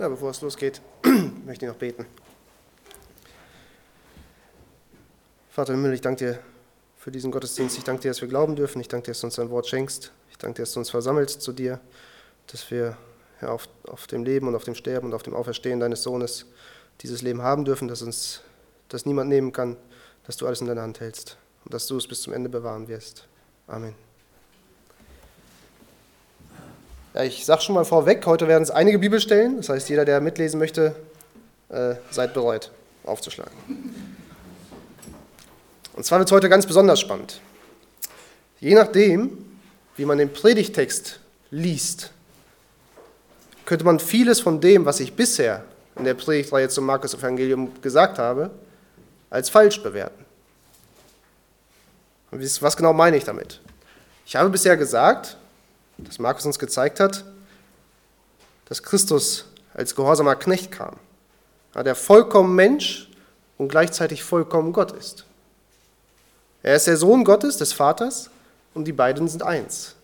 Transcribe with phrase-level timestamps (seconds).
[0.00, 0.80] Ja, bevor es losgeht,
[1.44, 2.06] möchte ich noch beten.
[5.50, 6.38] Vater im Himmel, ich danke dir
[6.96, 7.76] für diesen Gottesdienst.
[7.76, 8.80] Ich danke dir, dass wir glauben dürfen.
[8.80, 10.10] Ich danke dir, dass du uns dein Wort schenkst.
[10.30, 11.80] Ich danke dir, dass du uns versammelst zu dir,
[12.46, 12.96] dass wir
[13.42, 16.46] ja, auf, auf dem Leben und auf dem Sterben und auf dem Auferstehen deines Sohnes
[17.02, 18.40] dieses Leben haben dürfen, dass uns
[18.88, 19.76] das niemand nehmen kann,
[20.24, 21.36] dass du alles in deiner Hand hältst
[21.66, 23.28] und dass du es bis zum Ende bewahren wirst.
[23.66, 23.94] Amen.
[27.12, 29.56] Ja, ich sage schon mal vorweg, heute werden es einige Bibelstellen.
[29.56, 30.94] Das heißt, jeder, der mitlesen möchte,
[31.68, 32.70] äh, seid bereit,
[33.04, 33.52] aufzuschlagen.
[35.94, 37.40] Und zwar wird es heute ganz besonders spannend.
[38.60, 39.44] Je nachdem,
[39.96, 41.18] wie man den Predigtext
[41.50, 42.12] liest,
[43.66, 45.64] könnte man vieles von dem, was ich bisher
[45.96, 48.50] in der Predigtreihe zum Markus-Evangelium gesagt habe,
[49.30, 50.24] als falsch bewerten.
[52.30, 53.60] Und was genau meine ich damit?
[54.26, 55.36] Ich habe bisher gesagt,
[56.04, 57.24] dass Markus uns gezeigt hat,
[58.66, 60.96] dass Christus als gehorsamer Knecht kam,
[61.74, 63.10] der vollkommen Mensch
[63.58, 65.24] und gleichzeitig vollkommen Gott ist.
[66.62, 68.30] Er ist der Sohn Gottes, des Vaters,
[68.74, 69.94] und die beiden sind eins.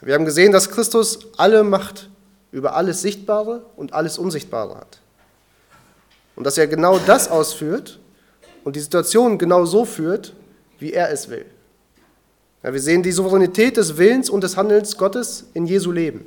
[0.00, 2.08] Wir haben gesehen, dass Christus alle Macht
[2.50, 5.00] über alles Sichtbare und alles Unsichtbare hat.
[6.34, 7.98] Und dass er genau das ausführt
[8.64, 10.32] und die Situation genau so führt,
[10.78, 11.46] wie er es will.
[12.62, 16.24] Ja, wir sehen die Souveränität des Willens und des Handelns Gottes in Jesu Leben.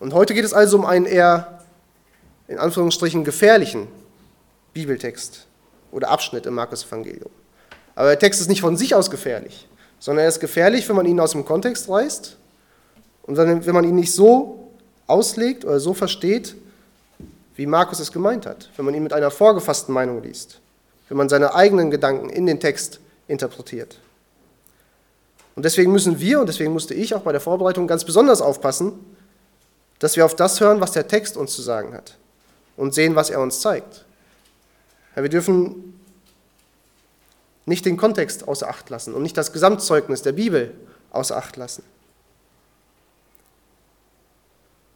[0.00, 1.62] Und heute geht es also um einen eher,
[2.48, 3.86] in Anführungsstrichen, gefährlichen
[4.74, 5.46] Bibeltext
[5.92, 7.30] oder Abschnitt im Markus-Evangelium.
[7.94, 9.68] Aber der Text ist nicht von sich aus gefährlich,
[10.00, 12.36] sondern er ist gefährlich, wenn man ihn aus dem Kontext reißt
[13.22, 14.70] und wenn man ihn nicht so
[15.06, 16.56] auslegt oder so versteht,
[17.54, 20.60] wie Markus es gemeint hat, wenn man ihn mit einer vorgefassten Meinung liest,
[21.08, 24.00] wenn man seine eigenen Gedanken in den Text interpretiert.
[25.54, 28.92] Und deswegen müssen wir, und deswegen musste ich auch bei der Vorbereitung ganz besonders aufpassen,
[29.98, 32.16] dass wir auf das hören, was der Text uns zu sagen hat
[32.76, 34.04] und sehen, was er uns zeigt.
[35.16, 36.00] Ja, wir dürfen
[37.66, 40.74] nicht den Kontext außer Acht lassen und nicht das Gesamtzeugnis der Bibel
[41.10, 41.82] außer Acht lassen.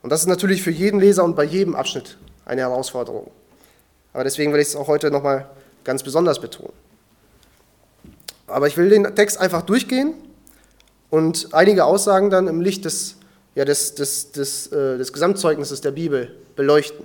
[0.03, 3.31] Und das ist natürlich für jeden Leser und bei jedem Abschnitt eine Herausforderung.
[4.12, 5.50] Aber deswegen will ich es auch heute nochmal
[5.84, 6.81] ganz besonders betonen.
[8.47, 10.14] Aber ich will den Text einfach durchgehen
[11.10, 13.16] und einige Aussagen dann im Licht des,
[13.54, 17.04] ja, des, des, des, äh, des Gesamtzeugnisses der Bibel beleuchten.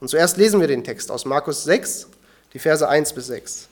[0.00, 2.08] Und zuerst lesen wir den Text aus Markus 6,
[2.54, 3.68] die Verse 1 bis 6.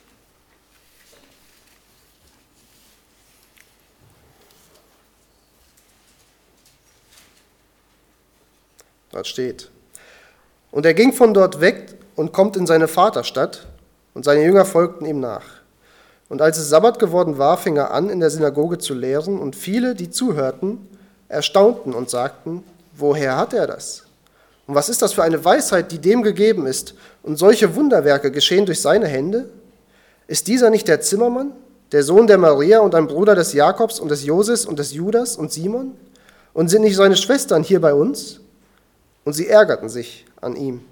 [9.10, 9.70] Dort steht,
[10.70, 13.66] und er ging von dort weg und kommt in seine Vaterstadt,
[14.14, 15.44] und seine Jünger folgten ihm nach.
[16.28, 19.56] Und als es Sabbat geworden war, fing er an, in der Synagoge zu lehren, und
[19.56, 20.86] viele, die zuhörten,
[21.28, 22.64] erstaunten und sagten,
[22.96, 24.04] woher hat er das?
[24.66, 26.94] Und was ist das für eine Weisheit, die dem gegeben ist?
[27.22, 29.48] Und solche Wunderwerke geschehen durch seine Hände?
[30.26, 31.52] Ist dieser nicht der Zimmermann,
[31.90, 35.36] der Sohn der Maria und ein Bruder des Jakobs und des Joses und des Judas
[35.36, 35.94] und Simon?
[36.52, 38.40] Und sind nicht seine Schwestern hier bei uns?
[39.24, 40.82] Und sie ärgerten sich an ihm.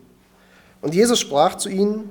[0.80, 2.10] Und Jesus sprach zu ihnen,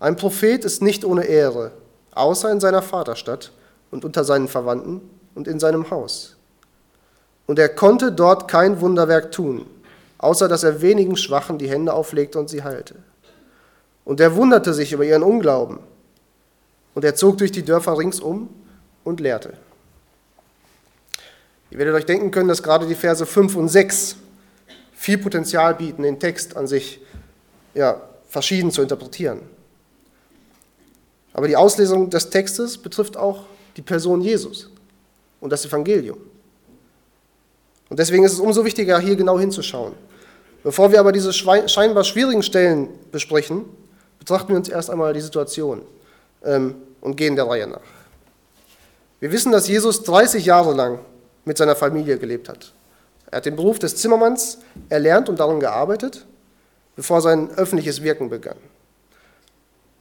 [0.00, 1.72] ein Prophet ist nicht ohne Ehre,
[2.16, 3.52] außer in seiner Vaterstadt
[3.90, 5.02] und unter seinen Verwandten
[5.34, 6.36] und in seinem Haus.
[7.46, 9.66] Und er konnte dort kein Wunderwerk tun,
[10.18, 12.96] außer dass er wenigen Schwachen die Hände auflegte und sie heilte.
[14.04, 15.78] Und er wunderte sich über ihren Unglauben.
[16.94, 18.48] Und er zog durch die Dörfer ringsum
[19.04, 19.52] und lehrte.
[21.70, 24.16] Ihr werdet euch denken können, dass gerade die Verse 5 und 6
[24.94, 27.00] viel Potenzial bieten, den Text an sich
[27.74, 29.40] ja, verschieden zu interpretieren.
[31.36, 33.42] Aber die Auslesung des Textes betrifft auch
[33.76, 34.70] die Person Jesus
[35.38, 36.16] und das Evangelium.
[37.90, 39.92] Und deswegen ist es umso wichtiger, hier genau hinzuschauen.
[40.62, 43.66] Bevor wir aber diese scheinbar schwierigen Stellen besprechen,
[44.18, 45.82] betrachten wir uns erst einmal die Situation
[46.42, 47.82] ähm, und gehen der Reihe nach.
[49.20, 51.00] Wir wissen, dass Jesus 30 Jahre lang
[51.44, 52.72] mit seiner Familie gelebt hat.
[53.30, 54.56] Er hat den Beruf des Zimmermanns
[54.88, 56.24] erlernt und daran gearbeitet,
[56.96, 58.56] bevor sein öffentliches Wirken begann.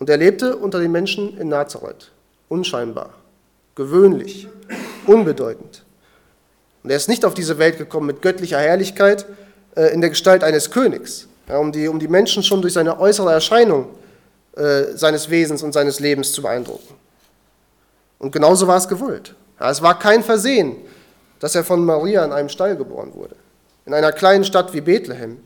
[0.05, 2.11] Und er lebte unter den Menschen in Nazareth,
[2.47, 3.09] unscheinbar,
[3.73, 4.47] gewöhnlich,
[5.07, 5.83] unbedeutend.
[6.83, 9.25] Und er ist nicht auf diese Welt gekommen mit göttlicher Herrlichkeit
[9.75, 12.99] äh, in der Gestalt eines Königs, ja, um, die, um die Menschen schon durch seine
[12.99, 13.87] äußere Erscheinung
[14.55, 16.93] äh, seines Wesens und seines Lebens zu beeindrucken.
[18.19, 19.33] Und genauso war es gewollt.
[19.59, 20.75] Ja, es war kein Versehen,
[21.39, 23.35] dass er von Maria in einem Stall geboren wurde,
[23.87, 25.39] in einer kleinen Stadt wie Bethlehem,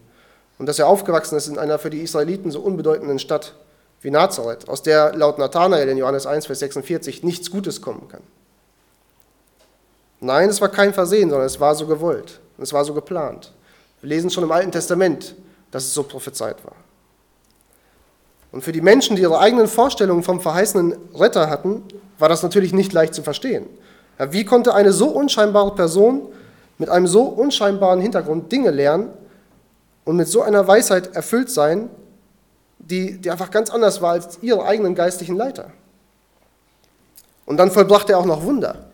[0.58, 3.54] und dass er aufgewachsen ist in einer für die Israeliten so unbedeutenden Stadt
[4.02, 8.22] wie Nazareth, aus der laut Nathanael in Johannes 1, Vers 46 nichts Gutes kommen kann.
[10.22, 13.52] Nein, es war kein Versehen, sondern es war so gewollt und es war so geplant.
[14.02, 15.36] Wir lesen schon im Alten Testament,
[15.72, 16.76] dass es so prophezeit war.
[18.52, 21.84] Und für die Menschen, die ihre eigenen Vorstellungen vom verheißenen Retter hatten,
[22.18, 23.66] war das natürlich nicht leicht zu verstehen.
[24.18, 26.24] Ja, wie konnte eine so unscheinbare Person
[26.78, 29.10] mit einem so unscheinbaren Hintergrund Dinge lernen
[30.04, 31.90] und mit so einer Weisheit erfüllt sein,
[32.90, 35.72] die, die einfach ganz anders war als ihre eigenen geistlichen Leiter?
[37.46, 38.90] Und dann vollbrachte er auch noch Wunder.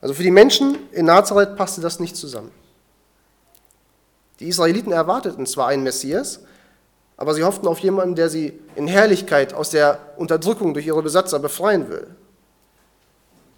[0.00, 2.50] Also für die Menschen in Nazareth passte das nicht zusammen.
[4.40, 6.40] Die Israeliten erwarteten zwar einen Messias,
[7.16, 11.38] aber sie hofften auf jemanden, der sie in Herrlichkeit aus der Unterdrückung durch ihre Besatzer
[11.38, 12.08] befreien will.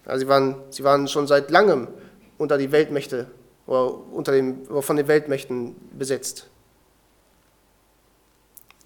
[0.07, 1.89] Ja, sie, waren, sie waren schon seit langem
[2.37, 3.27] unter die Weltmächte
[3.67, 6.49] oder, unter dem, oder von den Weltmächten besetzt.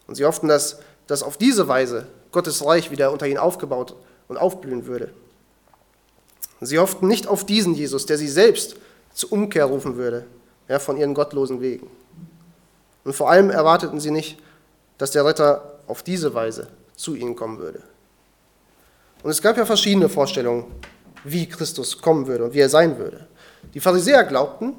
[0.09, 3.95] Und sie hofften, dass, dass auf diese Weise Gottes Reich wieder unter ihnen aufgebaut
[4.27, 5.13] und aufblühen würde.
[6.61, 8.77] Sie hofften nicht auf diesen Jesus, der sie selbst
[9.15, 10.27] zur Umkehr rufen würde,
[10.67, 11.89] ja, von ihren gottlosen Wegen.
[13.05, 14.39] Und vor allem erwarteten sie nicht,
[14.97, 17.83] dass der Retter auf diese Weise zu ihnen kommen würde.
[19.23, 20.65] Und es gab ja verschiedene Vorstellungen,
[21.23, 23.27] wie Christus kommen würde und wie er sein würde.
[23.75, 24.75] Die Pharisäer glaubten,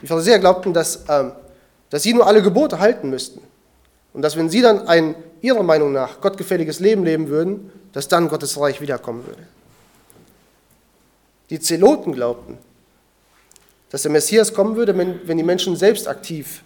[0.00, 1.32] die Pharisäer glaubten, dass, ähm,
[1.90, 3.40] dass sie nur alle Gebote halten müssten
[4.14, 8.28] und dass wenn sie dann ein ihrer Meinung nach gottgefälliges Leben leben würden, dass dann
[8.28, 9.46] Gottes Reich wiederkommen würde.
[11.50, 12.56] Die Zeloten glaubten,
[13.90, 16.62] dass der Messias kommen würde, wenn, wenn die Menschen selbst aktiv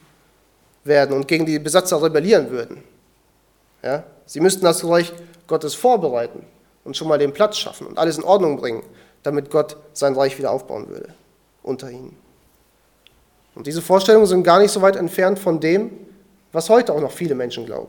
[0.85, 2.85] werden und gegen die Besatzer rebellieren würden.
[3.83, 4.05] Ja?
[4.27, 5.13] Sie müssten das Reich
[5.49, 6.45] Gottes vorbereiten
[6.85, 8.83] und schon mal den Platz schaffen und alles in Ordnung bringen,
[9.23, 11.09] damit Gott sein Reich wieder aufbauen würde
[11.63, 12.17] unter ihnen.
[13.55, 15.91] Und diese Vorstellungen sind gar nicht so weit entfernt von dem,
[16.53, 17.89] was heute auch noch viele Menschen glauben.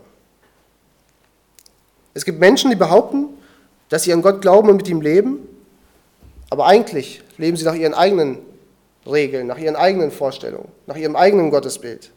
[2.14, 3.30] Es gibt Menschen, die behaupten,
[3.90, 5.40] dass sie an Gott glauben und mit ihm leben,
[6.50, 8.40] aber eigentlich leben sie nach ihren eigenen
[9.06, 12.12] Regeln, nach ihren eigenen Vorstellungen, nach ihrem eigenen Gottesbild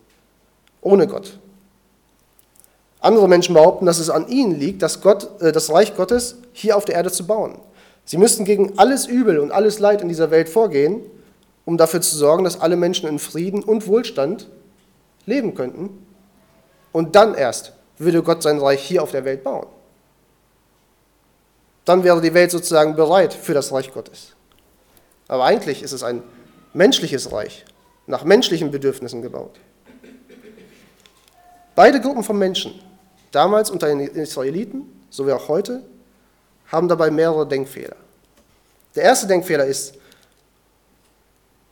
[0.81, 1.39] ohne Gott.
[3.01, 6.77] Andere Menschen behaupten, dass es an ihnen liegt, das, Gott, äh, das Reich Gottes hier
[6.77, 7.59] auf der Erde zu bauen.
[8.05, 11.01] Sie müssten gegen alles Übel und alles Leid in dieser Welt vorgehen,
[11.65, 14.49] um dafür zu sorgen, dass alle Menschen in Frieden und Wohlstand
[15.27, 15.91] leben könnten.
[16.93, 19.67] Und dann erst würde Gott sein Reich hier auf der Welt bauen.
[21.85, 24.35] Dann wäre die Welt sozusagen bereit für das Reich Gottes.
[25.29, 26.23] Aber eigentlich ist es ein
[26.73, 27.65] menschliches Reich,
[28.07, 29.59] nach menschlichen Bedürfnissen gebaut.
[31.75, 32.79] Beide Gruppen von Menschen,
[33.31, 35.83] damals unter den Israeliten, sowie auch heute,
[36.71, 37.97] haben dabei mehrere Denkfehler.
[38.95, 39.95] Der erste Denkfehler ist,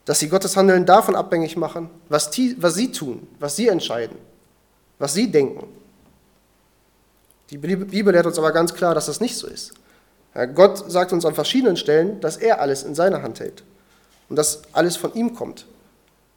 [0.07, 4.17] dass sie Gottes Handeln davon abhängig machen, was, die, was sie tun, was sie entscheiden,
[5.01, 5.67] was sie denken.
[7.51, 9.73] Die Bibel lehrt uns aber ganz klar, dass das nicht so ist.
[10.55, 13.65] Gott sagt uns an verschiedenen Stellen, dass er alles in seiner Hand hält
[14.29, 15.67] und dass alles von ihm kommt.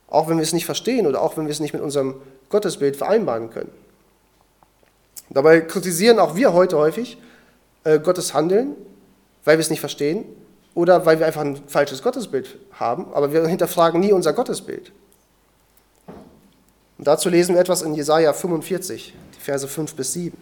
[0.08, 2.16] Auch wenn wir es nicht verstehen oder auch wenn wir es nicht mit unserem
[2.50, 3.72] Gottesbild vereinbaren können.
[5.30, 7.18] Dabei kritisieren auch wir heute häufig
[7.84, 8.76] äh, Gottes Handeln,
[9.44, 10.26] weil wir es nicht verstehen
[10.74, 14.92] oder weil wir einfach ein falsches Gottesbild haben, aber wir hinterfragen nie unser Gottesbild.
[17.04, 20.38] Und dazu lesen wir etwas in Jesaja 45, die Verse 5 bis 7.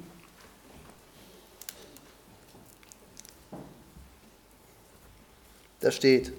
[5.80, 6.32] Da steht,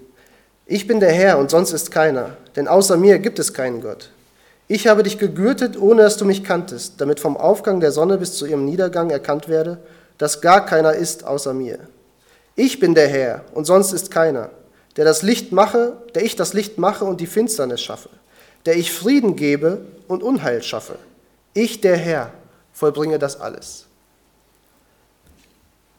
[0.65, 4.11] ich bin der Herr und sonst ist keiner, denn außer mir gibt es keinen Gott.
[4.69, 8.37] Ich habe dich gegürtet, ohne dass du mich kanntest, damit vom Aufgang der Sonne bis
[8.37, 9.79] zu ihrem Niedergang erkannt werde,
[10.19, 11.79] dass gar keiner ist außer mir.
[12.55, 14.51] Ich bin der Herr und sonst ist keiner,
[14.95, 18.07] der das Licht mache, der ich das Licht mache und die Finsternis schaffe,
[18.65, 20.97] der ich Frieden gebe und Unheil schaffe.
[21.53, 22.31] Ich, der Herr,
[22.73, 23.85] vollbringe das alles.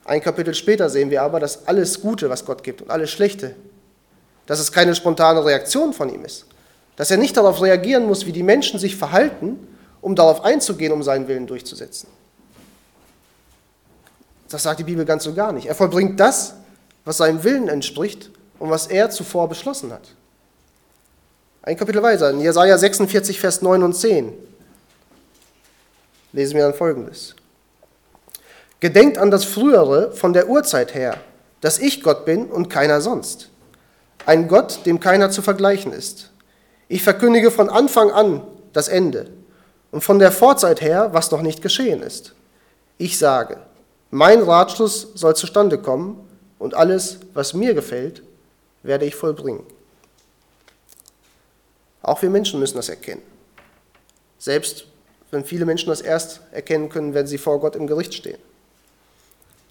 [0.04, 3.54] Ein Kapitel später sehen wir aber, dass alles Gute, was Gott gibt und alles Schlechte,
[4.46, 6.46] dass es keine spontane Reaktion von ihm ist,
[6.96, 9.66] dass er nicht darauf reagieren muss, wie die Menschen sich verhalten,
[10.02, 12.08] um darauf einzugehen, um seinen Willen durchzusetzen.
[14.50, 15.66] Das sagt die Bibel ganz so gar nicht.
[15.66, 16.54] Er vollbringt das,
[17.04, 20.14] was seinem Willen entspricht und was er zuvor beschlossen hat.
[21.66, 24.34] Ein Kapitel weiter, in Jesaja 46, Vers 9 und 10,
[26.32, 27.34] lesen wir dann folgendes:
[28.80, 31.16] Gedenkt an das Frühere von der Urzeit her,
[31.62, 33.48] dass ich Gott bin und keiner sonst.
[34.26, 36.30] Ein Gott, dem keiner zu vergleichen ist.
[36.88, 38.42] Ich verkündige von Anfang an
[38.74, 39.30] das Ende
[39.90, 42.34] und von der Vorzeit her, was noch nicht geschehen ist.
[42.98, 43.56] Ich sage,
[44.10, 46.28] mein Ratschluss soll zustande kommen
[46.58, 48.22] und alles, was mir gefällt,
[48.82, 49.64] werde ich vollbringen.
[52.04, 53.22] Auch wir Menschen müssen das erkennen.
[54.38, 54.84] Selbst
[55.30, 58.38] wenn viele Menschen das erst erkennen können, wenn sie vor Gott im Gericht stehen.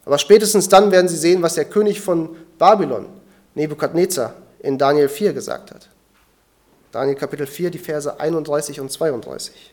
[0.04, 3.06] Aber spätestens dann werden sie sehen, was der König von Babylon,
[3.54, 5.88] Nebukadnezar, in Daniel 4 gesagt hat.
[6.92, 9.72] Daniel Kapitel 4, die Verse 31 und 32.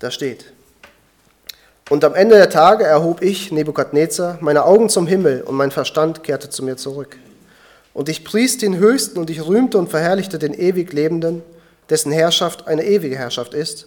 [0.00, 0.52] Da steht,
[1.88, 6.24] und am Ende der Tage erhob ich, Nebukadnezar, meine Augen zum Himmel und mein Verstand
[6.24, 7.16] kehrte zu mir zurück.
[7.94, 11.42] Und ich pries den Höchsten und ich rühmte und verherrlichte den ewig Lebenden,
[11.88, 13.86] dessen Herrschaft eine ewige Herrschaft ist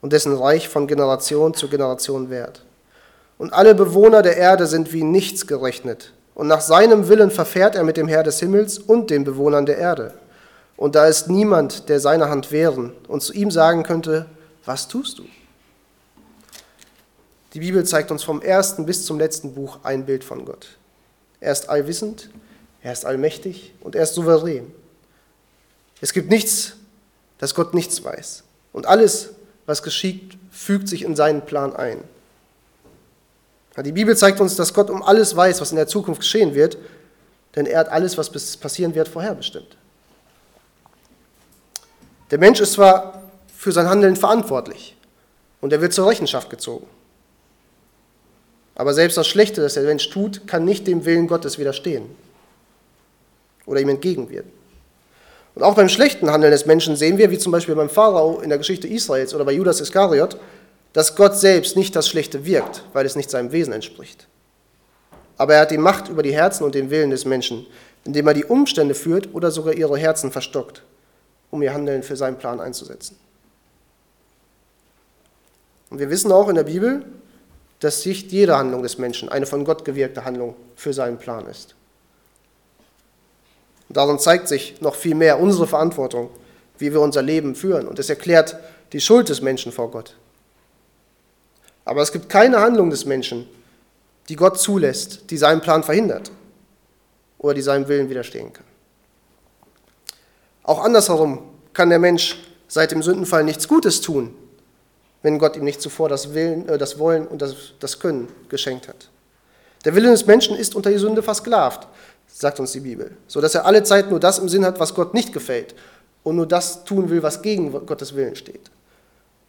[0.00, 2.62] und dessen Reich von Generation zu Generation währt.
[3.36, 6.12] Und alle Bewohner der Erde sind wie nichts gerechnet.
[6.34, 9.78] Und nach seinem Willen verfährt er mit dem Herr des Himmels und den Bewohnern der
[9.78, 10.14] Erde.
[10.76, 14.26] Und da ist niemand, der seine Hand wehren und zu ihm sagen könnte,
[14.64, 15.24] was tust du?
[17.54, 20.66] Die Bibel zeigt uns vom ersten bis zum letzten Buch ein Bild von Gott.
[21.40, 22.28] Er ist allwissend,
[22.82, 24.72] er ist allmächtig und er ist souverän.
[26.00, 26.74] Es gibt nichts,
[27.38, 28.42] das Gott nichts weiß.
[28.72, 29.30] Und alles,
[29.66, 32.02] was geschieht, fügt sich in seinen Plan ein.
[33.84, 36.76] Die Bibel zeigt uns, dass Gott um alles weiß, was in der Zukunft geschehen wird,
[37.54, 39.76] denn er hat alles, was passieren wird, vorherbestimmt.
[42.32, 43.22] Der Mensch ist zwar
[43.56, 44.96] für sein Handeln verantwortlich
[45.60, 46.86] und er wird zur Rechenschaft gezogen.
[48.74, 52.06] Aber selbst das Schlechte, das der Mensch tut, kann nicht dem Willen Gottes widerstehen
[53.66, 54.50] oder ihm entgegenwirken.
[55.54, 58.48] Und auch beim schlechten Handeln des Menschen sehen wir, wie zum Beispiel beim Pharao in
[58.48, 60.36] der Geschichte Israels oder bei Judas Iskariot,
[60.92, 64.26] dass Gott selbst nicht das Schlechte wirkt, weil es nicht seinem Wesen entspricht.
[65.36, 67.66] Aber er hat die Macht über die Herzen und den Willen des Menschen,
[68.04, 70.82] indem er die Umstände führt oder sogar ihre Herzen verstockt,
[71.50, 73.16] um ihr Handeln für seinen Plan einzusetzen.
[75.90, 77.04] Und wir wissen auch in der Bibel,
[77.84, 81.74] dass nicht jede Handlung des Menschen eine von Gott gewirkte Handlung für seinen Plan ist.
[83.90, 86.30] Und darin zeigt sich noch viel mehr unsere Verantwortung,
[86.78, 87.86] wie wir unser Leben führen.
[87.86, 88.56] Und es erklärt
[88.94, 90.16] die Schuld des Menschen vor Gott.
[91.84, 93.46] Aber es gibt keine Handlung des Menschen,
[94.30, 96.30] die Gott zulässt, die seinen Plan verhindert
[97.36, 98.64] oder die seinem Willen widerstehen kann.
[100.62, 101.42] Auch andersherum
[101.74, 104.34] kann der Mensch seit dem Sündenfall nichts Gutes tun,
[105.24, 108.86] wenn Gott ihm nicht zuvor das, Willen, äh, das Wollen und das, das Können geschenkt
[108.88, 109.08] hat.
[109.86, 111.88] Der Wille des Menschen ist unter die Sünde versklavt,
[112.28, 114.94] sagt uns die Bibel, so dass er alle Zeit nur das im Sinn hat, was
[114.94, 115.74] Gott nicht gefällt
[116.22, 118.70] und nur das tun will, was gegen Gottes Willen steht.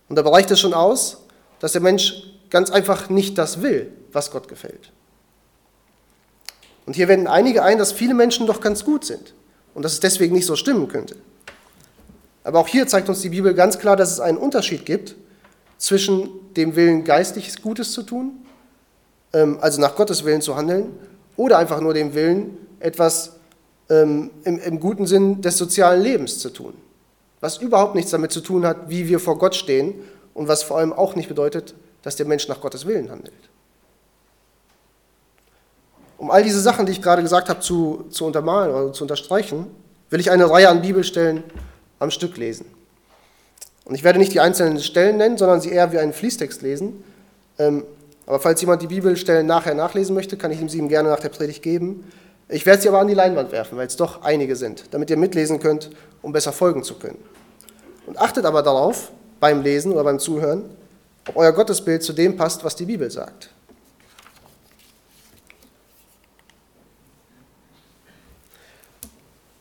[0.08, 1.18] Und da reicht es schon aus,
[1.60, 4.92] dass der Mensch ganz einfach nicht das will, was Gott gefällt.
[6.86, 9.34] Und hier wenden einige ein, dass viele Menschen doch ganz gut sind
[9.74, 11.18] und dass es deswegen nicht so stimmen könnte.
[12.46, 15.16] Aber auch hier zeigt uns die Bibel ganz klar, dass es einen Unterschied gibt
[15.78, 18.46] zwischen dem Willen, geistliches Gutes zu tun,
[19.34, 20.92] ähm, also nach Gottes Willen zu handeln,
[21.38, 23.34] oder einfach nur dem Willen, etwas
[23.90, 26.74] ähm, im, im guten Sinn des sozialen Lebens zu tun,
[27.40, 29.96] was überhaupt nichts damit zu tun hat, wie wir vor Gott stehen
[30.34, 33.34] und was vor allem auch nicht bedeutet, dass der Mensch nach Gottes Willen handelt.
[36.18, 39.68] Um all diese Sachen, die ich gerade gesagt habe, zu, zu untermalen oder zu unterstreichen,
[40.10, 41.44] will ich eine Reihe an Bibelstellen
[42.00, 42.66] am Stück lesen.
[43.86, 47.04] Und ich werde nicht die einzelnen Stellen nennen, sondern sie eher wie einen Fließtext lesen.
[47.58, 47.84] Ähm,
[48.26, 51.20] aber falls jemand die Bibelstellen nachher nachlesen möchte, kann ich ihm sie ihm gerne nach
[51.20, 52.12] der Predigt geben.
[52.50, 55.18] Ich werde sie aber an die Leinwand werfen, weil es doch einige sind, damit ihr
[55.18, 57.18] mitlesen könnt, um besser folgen zu können.
[58.08, 60.64] Und achtet aber darauf, beim Lesen oder beim Zuhören,
[61.28, 63.50] ob euer Gottesbild zu dem passt, was die Bibel sagt.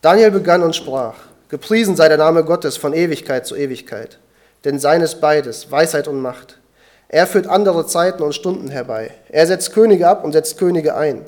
[0.02, 1.14] Daniel begann und sprach,
[1.54, 4.18] Gepriesen sei der Name Gottes von Ewigkeit zu Ewigkeit,
[4.64, 6.58] denn seines beides, Weisheit und Macht.
[7.06, 9.12] Er führt andere Zeiten und Stunden herbei.
[9.28, 11.23] Er setzt Könige ab und setzt Könige ein.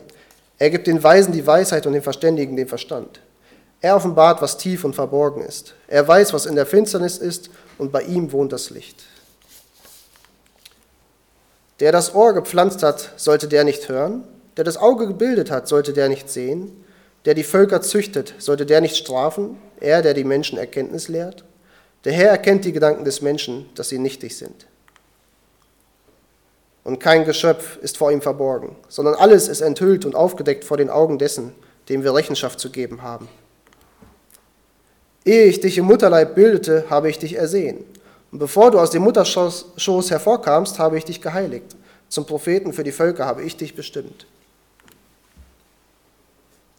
[0.58, 3.20] Er gibt den Weisen die Weisheit und den Verständigen den Verstand.
[3.80, 5.74] Er offenbart, was tief und verborgen ist.
[5.86, 9.04] Er weiß, was in der Finsternis ist, und bei ihm wohnt das Licht.
[11.78, 14.24] Der das Ohr gepflanzt hat, sollte der nicht hören?
[14.56, 16.84] Der das Auge gebildet hat, sollte der nicht sehen?
[17.26, 19.58] Der die Völker züchtet, sollte der nicht strafen?
[19.80, 21.44] Er, der die Menschen Erkenntnis lehrt?
[22.04, 24.66] Der Herr erkennt die Gedanken des Menschen, dass sie nichtig sind.
[26.84, 30.88] Und kein Geschöpf ist vor ihm verborgen, sondern alles ist enthüllt und aufgedeckt vor den
[30.88, 31.52] Augen dessen,
[31.88, 33.28] dem wir Rechenschaft zu geben haben.
[35.24, 37.84] Ehe ich dich im Mutterleib bildete, habe ich dich ersehen.
[38.30, 41.74] Und bevor du aus dem Mutterschoß hervorkamst, habe ich dich geheiligt.
[42.08, 44.26] Zum Propheten für die Völker habe ich dich bestimmt.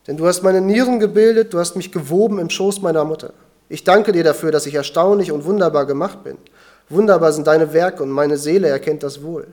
[0.07, 3.33] Denn du hast meine Nieren gebildet, du hast mich gewoben im Schoß meiner Mutter.
[3.69, 6.37] Ich danke dir dafür, dass ich erstaunlich und wunderbar gemacht bin.
[6.89, 9.47] Wunderbar sind deine Werke und meine Seele erkennt das wohl.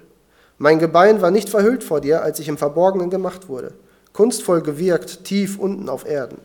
[0.56, 3.72] Mein Gebein war nicht verhüllt vor dir, als ich im Verborgenen gemacht wurde,
[4.12, 6.38] kunstvoll gewirkt, tief unten auf Erden.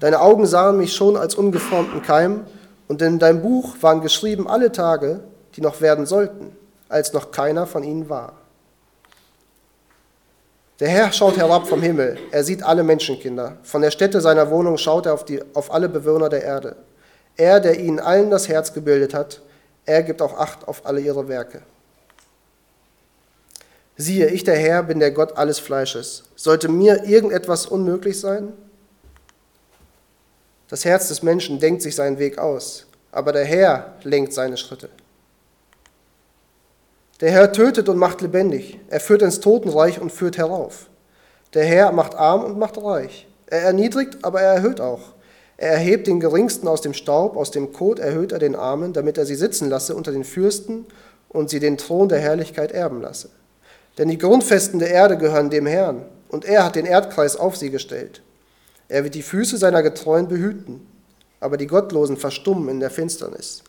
[0.00, 2.40] Deine Augen sahen mich schon als ungeformten Keim,
[2.88, 5.20] und in deinem Buch waren geschrieben alle Tage,
[5.54, 6.56] die noch werden sollten,
[6.88, 8.32] als noch keiner von ihnen war.
[10.80, 13.56] Der Herr schaut herab vom Himmel, er sieht alle Menschenkinder.
[13.64, 16.76] Von der Stätte seiner Wohnung schaut er auf, die, auf alle Bewohner der Erde.
[17.36, 19.40] Er, der ihnen allen das Herz gebildet hat,
[19.86, 21.62] er gibt auch Acht auf alle ihre Werke.
[23.96, 26.22] Siehe, ich der Herr bin der Gott alles Fleisches.
[26.36, 28.52] Sollte mir irgendetwas unmöglich sein?
[30.68, 34.90] Das Herz des Menschen denkt sich seinen Weg aus, aber der Herr lenkt seine Schritte.
[37.20, 38.78] Der Herr tötet und macht lebendig.
[38.90, 40.88] Er führt ins Totenreich und führt herauf.
[41.54, 43.26] Der Herr macht arm und macht reich.
[43.46, 45.14] Er erniedrigt, aber er erhöht auch.
[45.56, 49.18] Er erhebt den Geringsten aus dem Staub, aus dem Kot erhöht er den Armen, damit
[49.18, 50.86] er sie sitzen lasse unter den Fürsten
[51.28, 53.30] und sie den Thron der Herrlichkeit erben lasse.
[53.98, 57.70] Denn die Grundfesten der Erde gehören dem Herrn, und er hat den Erdkreis auf sie
[57.70, 58.22] gestellt.
[58.88, 60.86] Er wird die Füße seiner Getreuen behüten,
[61.40, 63.64] aber die Gottlosen verstummen in der Finsternis.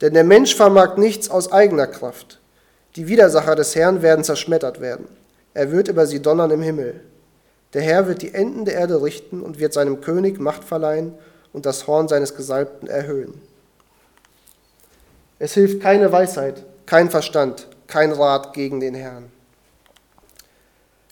[0.00, 2.40] Denn der Mensch vermag nichts aus eigener Kraft.
[2.96, 5.06] Die Widersacher des Herrn werden zerschmettert werden.
[5.54, 7.00] Er wird über sie donnern im Himmel.
[7.74, 11.14] Der Herr wird die Enden der Erde richten und wird seinem König Macht verleihen
[11.52, 13.40] und das Horn seines Gesalbten erhöhen.
[15.38, 19.30] Es hilft keine Weisheit, kein Verstand, kein Rat gegen den Herrn.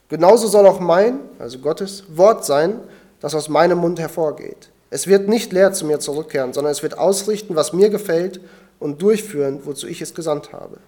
[0.09, 2.81] Genauso soll auch mein, also Gottes, Wort sein,
[3.21, 4.71] das aus meinem Mund hervorgeht.
[4.91, 8.41] Es wird nicht leer zu mir zurückkehren, sondern es wird ausrichten, was mir gefällt
[8.79, 10.79] und durchführen, wozu ich es gesandt habe.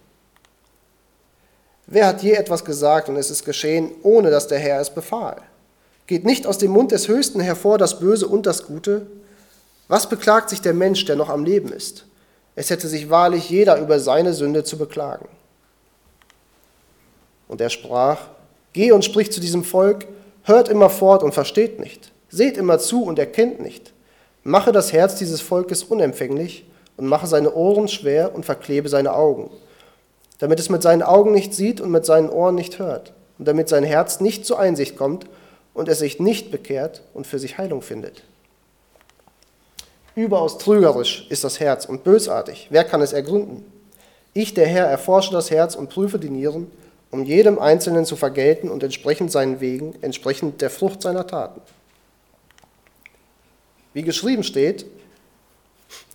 [1.90, 5.40] Wer hat je etwas gesagt und es ist geschehen, ohne dass der Herr es befahl?
[6.06, 9.06] Geht nicht aus dem Mund des Höchsten hervor das Böse und das Gute?
[9.88, 12.04] Was beklagt sich der Mensch, der noch am Leben ist?
[12.56, 15.28] Es hätte sich wahrlich jeder über seine Sünde zu beklagen.
[17.48, 18.18] Und er sprach,
[18.74, 20.06] Geh und sprich zu diesem Volk,
[20.42, 23.94] hört immer fort und versteht nicht, seht immer zu und erkennt nicht.
[24.44, 26.66] Mache das Herz dieses Volkes unempfänglich
[26.98, 29.50] und mache seine Ohren schwer und verklebe seine Augen
[30.38, 33.68] damit es mit seinen Augen nicht sieht und mit seinen Ohren nicht hört, und damit
[33.68, 35.26] sein Herz nicht zur Einsicht kommt
[35.74, 38.24] und es sich nicht bekehrt und für sich Heilung findet.
[40.14, 42.66] Überaus trügerisch ist das Herz und bösartig.
[42.70, 43.64] Wer kann es ergründen?
[44.34, 46.70] Ich, der Herr, erforsche das Herz und prüfe die Nieren,
[47.10, 51.60] um jedem Einzelnen zu vergelten und entsprechend seinen Wegen, entsprechend der Frucht seiner Taten.
[53.94, 54.86] Wie geschrieben steht,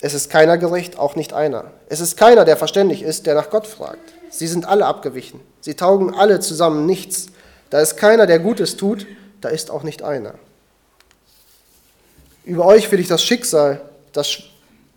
[0.01, 1.71] es ist keiner gerecht, auch nicht einer.
[1.89, 4.13] Es ist keiner, der verständig ist, der nach Gott fragt.
[4.29, 5.39] Sie sind alle abgewichen.
[5.61, 7.27] Sie taugen alle zusammen nichts.
[7.69, 9.07] Da ist keiner, der Gutes tut,
[9.41, 10.35] da ist auch nicht einer.
[12.45, 13.81] Über euch will ich das Schicksal,
[14.11, 14.39] das,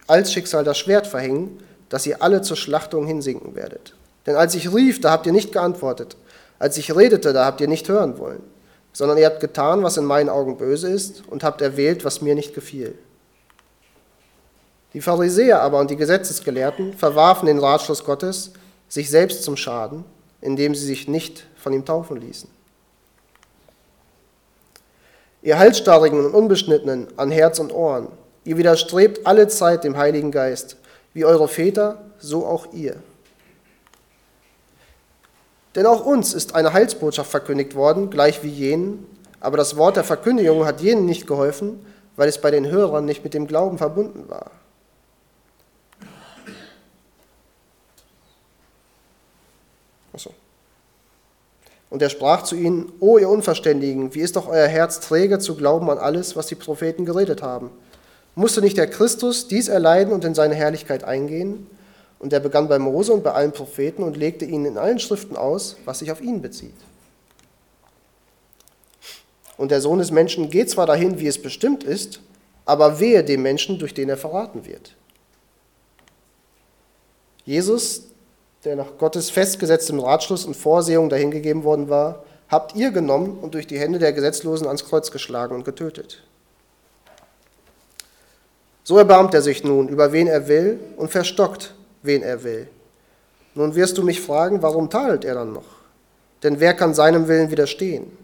[0.06, 3.94] als Schicksal das Schwert verhängen, dass ihr alle zur Schlachtung hinsinken werdet.
[4.26, 6.16] Denn als ich rief, da habt ihr nicht geantwortet.
[6.58, 8.42] Als ich redete, da habt ihr nicht hören wollen.
[8.92, 12.34] Sondern ihr habt getan, was in meinen Augen böse ist, und habt erwählt, was mir
[12.34, 12.98] nicht gefiel.
[14.92, 18.52] Die Pharisäer aber und die Gesetzesgelehrten verwarfen den Ratschluss Gottes,
[18.88, 20.04] sich selbst zum Schaden,
[20.40, 22.48] indem sie sich nicht von ihm taufen ließen.
[25.42, 28.08] Ihr Halsstarrigen und Unbeschnittenen an Herz und Ohren,
[28.44, 30.76] ihr widerstrebt alle Zeit dem Heiligen Geist,
[31.14, 32.96] wie eure Väter, so auch ihr.
[35.74, 39.06] Denn auch uns ist eine Heilsbotschaft verkündigt worden, gleich wie jenen,
[39.40, 41.84] aber das Wort der Verkündigung hat jenen nicht geholfen,
[42.16, 44.50] weil es bei den Hörern nicht mit dem Glauben verbunden war.
[50.16, 50.32] Achso.
[51.90, 55.54] Und er sprach zu ihnen, O ihr Unverständigen, wie ist doch euer Herz träge zu
[55.54, 57.70] glauben an alles, was die Propheten geredet haben?
[58.34, 61.66] Musste nicht der Christus dies erleiden und in seine Herrlichkeit eingehen?
[62.18, 65.36] Und er begann bei Mose und bei allen Propheten und legte ihnen in allen Schriften
[65.36, 66.74] aus, was sich auf ihn bezieht.
[69.58, 72.20] Und der Sohn des Menschen geht zwar dahin, wie es bestimmt ist,
[72.64, 74.94] aber wehe dem Menschen, durch den er verraten wird.
[77.44, 78.08] Jesus,
[78.66, 83.68] der nach Gottes festgesetztem Ratschluss und Vorsehung dahingegeben worden war, habt ihr genommen und durch
[83.68, 86.24] die Hände der Gesetzlosen ans Kreuz geschlagen und getötet.
[88.82, 92.66] So erbarmt er sich nun, über wen er will, und verstockt, wen er will.
[93.54, 95.76] Nun wirst du mich fragen, warum tadelt er dann noch?
[96.42, 98.18] Denn wer kann seinem Willen widerstehen?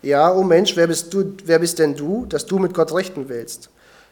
[0.00, 2.94] Ja, o oh Mensch, wer bist, du, wer bist denn du, dass du mit Gott
[2.94, 3.68] rechten willst?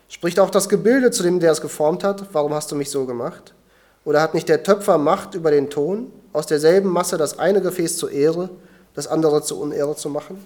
[0.09, 3.07] Spricht auch das Gebilde zu dem, der es geformt hat, warum hast du mich so
[3.07, 3.55] gemacht?
[4.05, 7.97] Oder hat nicht der Töpfer Macht über den Ton, aus derselben Masse das eine Gefäß
[7.97, 8.51] zur Ehre,
[8.95, 10.45] das andere zur Unehre zu machen?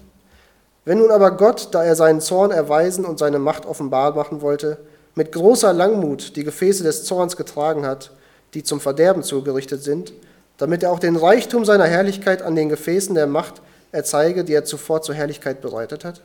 [0.84, 4.78] Wenn nun aber Gott, da er seinen Zorn erweisen und seine Macht offenbar machen wollte,
[5.14, 8.10] mit großer Langmut die Gefäße des Zorns getragen hat,
[8.52, 10.12] die zum Verderben zugerichtet sind,
[10.58, 13.62] damit er auch den Reichtum seiner Herrlichkeit an den Gefäßen der Macht
[13.92, 16.20] erzeige, die er zuvor zur Herrlichkeit bereitet hat?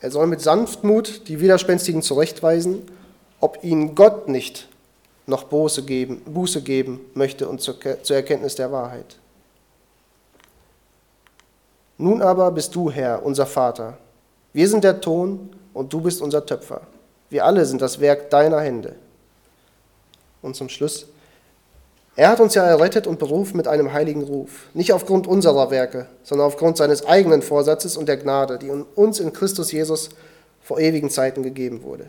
[0.00, 2.82] Er soll mit Sanftmut die Widerspenstigen zurechtweisen
[3.42, 4.68] ob ihnen Gott nicht
[5.26, 9.16] noch Buße geben, Buße geben möchte und zur, zur Erkenntnis der Wahrheit.
[11.98, 13.98] Nun aber bist du, Herr, unser Vater.
[14.52, 16.82] Wir sind der Ton und du bist unser Töpfer.
[17.30, 18.94] Wir alle sind das Werk deiner Hände.
[20.40, 21.06] Und zum Schluss,
[22.14, 26.06] er hat uns ja errettet und berufen mit einem heiligen Ruf, nicht aufgrund unserer Werke,
[26.22, 30.10] sondern aufgrund seines eigenen Vorsatzes und der Gnade, die uns in Christus Jesus
[30.62, 32.08] vor ewigen Zeiten gegeben wurde.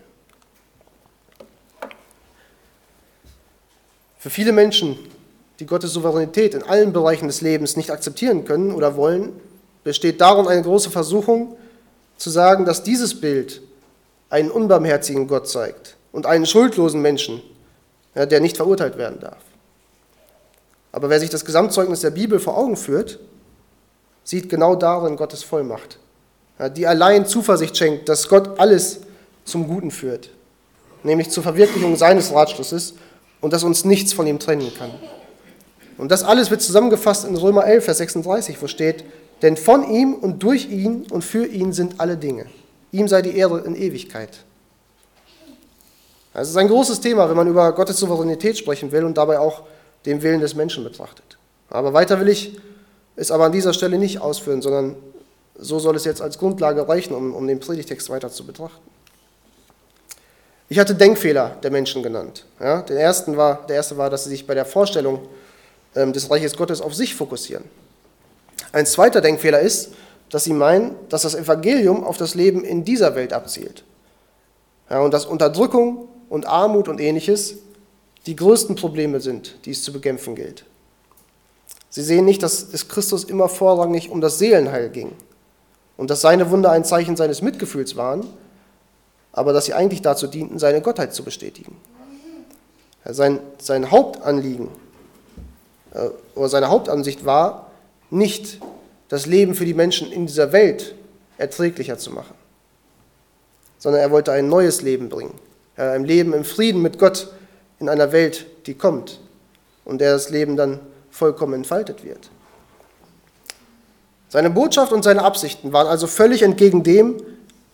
[4.24, 4.98] Für viele Menschen,
[5.60, 9.34] die Gottes Souveränität in allen Bereichen des Lebens nicht akzeptieren können oder wollen,
[9.84, 11.58] besteht darin eine große Versuchung,
[12.16, 13.62] zu sagen, dass dieses Bild
[14.30, 17.42] einen unbarmherzigen Gott zeigt und einen schuldlosen Menschen,
[18.16, 19.42] der nicht verurteilt werden darf.
[20.94, 23.20] Aber wer sich das Gesamtzeugnis der Bibel vor Augen führt,
[24.24, 26.00] sieht genau darin Gottes Vollmacht,
[26.78, 29.02] die allein Zuversicht schenkt, dass Gott alles
[29.44, 30.30] zum Guten führt,
[31.04, 32.94] nämlich zur Verwirklichung seines Ratschlusses
[33.43, 34.89] und dass uns nichts von ihm trennen kann.
[35.97, 39.03] Und das alles wird zusammengefasst in Römer 11, Vers 36, wo steht,
[39.41, 42.45] denn von ihm und durch ihn und für ihn sind alle Dinge.
[42.93, 44.29] Ihm sei die Ehre in Ewigkeit.
[46.34, 49.63] Das ist ein großes Thema, wenn man über Gottes Souveränität sprechen will und dabei auch
[50.06, 51.38] den Willen des Menschen betrachtet.
[51.69, 52.58] Aber weiter will ich
[53.17, 54.95] es aber an dieser Stelle nicht ausführen, sondern
[55.56, 58.92] so soll es jetzt als Grundlage reichen, um, um den Predigtext weiter zu betrachten.
[60.74, 62.46] Ich hatte Denkfehler der Menschen genannt.
[62.60, 65.20] Ja, der, ersten war, der erste war, dass sie sich bei der Vorstellung
[65.96, 67.64] ähm, des Reiches Gottes auf sich fokussieren.
[68.72, 69.92] Ein zweiter Denkfehler ist,
[70.32, 73.84] dass sie meinen, dass das Evangelium auf das Leben in dieser Welt abzielt.
[74.90, 77.58] Ja, und dass Unterdrückung und Armut und ähnliches
[78.26, 80.66] die größten Probleme sind, die es zu bekämpfen gilt.
[81.92, 85.12] Sie sehen nicht, dass es Christus immer vorrangig um das Seelenheil ging
[85.98, 88.26] und dass seine Wunder ein Zeichen seines Mitgefühls waren,
[89.34, 91.76] aber dass sie eigentlich dazu dienten, seine Gottheit zu bestätigen.
[93.04, 94.69] Sein, sein Hauptanliegen
[95.93, 97.72] äh, oder seine Hauptansicht war,
[98.10, 98.60] nicht
[99.10, 100.96] das Leben für die Menschen in dieser Welt
[101.38, 102.36] erträglicher zu machen,
[103.80, 105.34] sondern er wollte ein neues Leben bringen,
[105.76, 107.34] ein Leben im Frieden mit Gott
[107.80, 109.19] in einer Welt, die kommt
[109.84, 110.80] und der das Leben dann
[111.12, 112.30] vollkommen entfaltet wird.
[114.30, 117.22] Seine Botschaft und seine Absichten waren also völlig entgegen dem,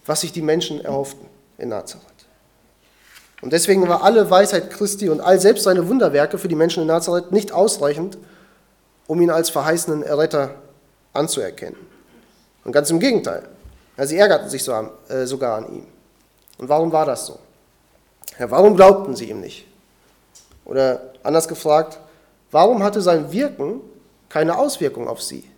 [0.06, 1.29] was sich die Menschen erhofften
[1.60, 2.06] in Nazareth.
[3.42, 6.88] Und deswegen war alle Weisheit Christi und all selbst seine Wunderwerke für die Menschen in
[6.88, 8.18] Nazareth nicht ausreichend,
[9.08, 10.56] um ihn als verheißenen Erretter
[11.14, 11.78] anzuerkennen.
[12.66, 13.44] Und ganz im Gegenteil.
[13.98, 15.86] Ja, sie ärgerten sich äh, sogar an ihm.
[16.58, 17.40] Und warum war das so?
[18.38, 19.66] Ja, warum glaubten sie ihm nicht?
[20.66, 22.00] Oder anders gefragt,
[22.52, 23.82] warum hatte sein Wirken
[24.28, 25.50] keine Auswirkung auf sie?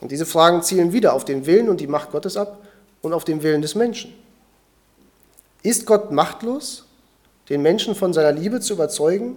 [0.00, 2.58] Und diese Fragen zielen wieder auf den Willen und die Macht Gottes ab
[3.02, 4.14] und auf den Willen des Menschen.
[5.62, 6.86] Ist Gott machtlos,
[7.48, 9.36] den Menschen von seiner Liebe zu überzeugen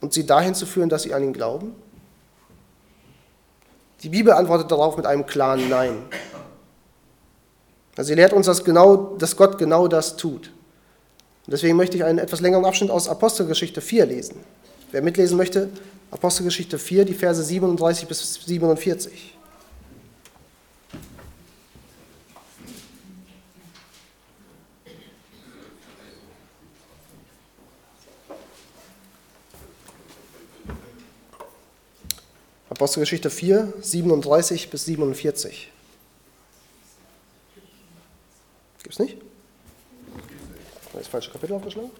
[0.00, 1.74] und sie dahin zu führen, dass sie an ihn glauben?
[4.02, 6.02] Die Bibel antwortet darauf mit einem klaren Nein.
[7.96, 10.50] Also sie lehrt uns, dass, genau, dass Gott genau das tut.
[11.46, 14.40] Und deswegen möchte ich einen etwas längeren Abschnitt aus Apostelgeschichte 4 lesen.
[14.90, 15.68] Wer mitlesen möchte,
[16.10, 19.33] Apostelgeschichte 4, die Verse 37 bis 47.
[32.74, 35.70] Apostelgeschichte 4, 37 bis 47.
[38.82, 39.16] Gibt es nicht?
[40.92, 41.92] Das falsche Kapitel aufgeschlagen?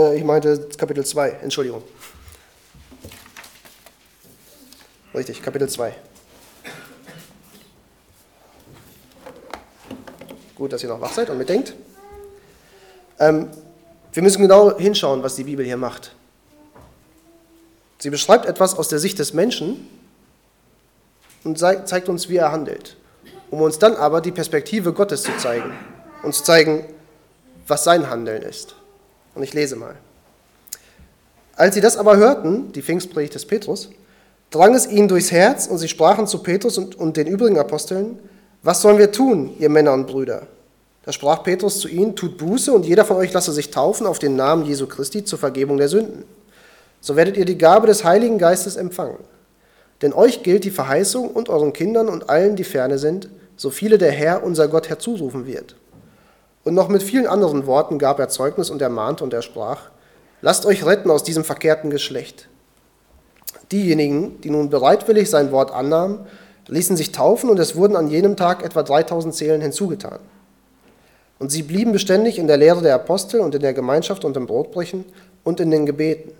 [0.00, 1.82] Äh, ich meinte Kapitel 2, Entschuldigung.
[5.14, 5.94] Richtig, Kapitel 2.
[10.54, 11.74] Gut, dass ihr noch wach seid und mitdenkt.
[13.18, 13.48] Ähm,
[14.12, 16.14] wir müssen genau hinschauen, was die Bibel hier macht.
[17.98, 19.88] Sie beschreibt etwas aus der Sicht des Menschen
[21.44, 22.96] und zeigt uns, wie er handelt,
[23.50, 25.72] um uns dann aber die Perspektive Gottes zu zeigen,
[26.22, 26.84] uns zeigen,
[27.66, 28.74] was sein Handeln ist.
[29.40, 29.94] Und ich lese mal.
[31.56, 33.88] Als sie das aber hörten, die Pfingstpredigt des Petrus,
[34.50, 38.18] drang es ihnen durchs Herz und sie sprachen zu Petrus und, und den übrigen Aposteln,
[38.62, 40.46] was sollen wir tun, ihr Männer und Brüder?
[41.06, 44.18] Da sprach Petrus zu ihnen, tut Buße und jeder von euch lasse sich taufen auf
[44.18, 46.24] den Namen Jesu Christi zur Vergebung der Sünden.
[47.00, 49.20] So werdet ihr die Gabe des Heiligen Geistes empfangen.
[50.02, 53.96] Denn euch gilt die Verheißung und euren Kindern und allen, die ferne sind, so viele
[53.96, 55.76] der Herr, unser Gott, herzurufen wird.
[56.64, 59.90] Und noch mit vielen anderen Worten gab er Zeugnis und ermahnte und er sprach,
[60.42, 62.48] lasst euch retten aus diesem verkehrten Geschlecht.
[63.72, 66.26] Diejenigen, die nun bereitwillig sein Wort annahmen,
[66.66, 70.18] ließen sich taufen und es wurden an jenem Tag etwa 3000 Seelen hinzugetan.
[71.38, 74.46] Und sie blieben beständig in der Lehre der Apostel und in der Gemeinschaft und im
[74.46, 75.06] Brotbrechen
[75.42, 76.32] und in den Gebeten.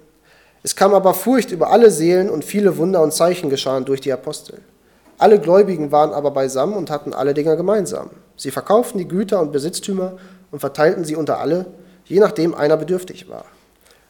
[0.63, 4.13] Es kam aber Furcht über alle Seelen und viele Wunder und Zeichen geschahen durch die
[4.13, 4.59] Apostel.
[5.17, 8.11] Alle Gläubigen waren aber beisammen und hatten alle Dinge gemeinsam.
[8.41, 10.17] Sie verkauften die Güter und Besitztümer
[10.51, 11.67] und verteilten sie unter alle,
[12.07, 13.45] je nachdem einer bedürftig war.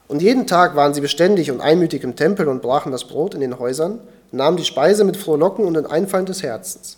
[0.07, 3.41] Und jeden Tag waren sie beständig und einmütig im Tempel und brachen das Brot in
[3.41, 3.99] den Häusern,
[4.31, 6.97] nahmen die Speise mit Frohlocken und den Einfallen des Herzens.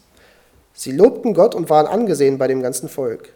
[0.75, 3.33] Sie lobten Gott und waren angesehen bei dem ganzen Volk.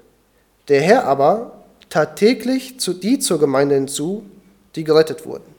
[0.68, 4.26] Der Herr aber tat täglich die zur Gemeinde hinzu,
[4.76, 5.56] die gerettet wurden.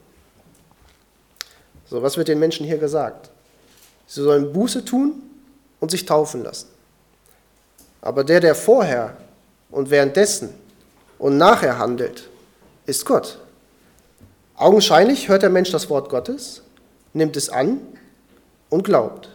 [1.90, 3.30] So, was wird den Menschen hier gesagt?
[4.06, 5.22] Sie sollen Buße tun
[5.80, 6.77] und sich taufen lassen.
[8.00, 9.16] Aber der, der vorher
[9.70, 10.54] und währenddessen
[11.18, 12.28] und nachher handelt,
[12.86, 13.38] ist Gott.
[14.56, 16.62] Augenscheinlich hört der Mensch das Wort Gottes,
[17.12, 17.80] nimmt es an
[18.70, 19.28] und glaubt.